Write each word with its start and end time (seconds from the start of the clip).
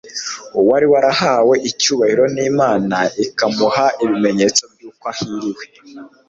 uwari 0.59 0.85
warahawe 0.93 1.55
icyubahiro 1.69 2.23
n'imana 2.35 2.97
ikamuha 3.25 3.85
ibimenyetso 4.03 4.63
by'uko 4.73 5.03
ahiriwe 5.11 5.63